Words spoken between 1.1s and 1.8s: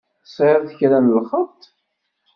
lxeṭṭ?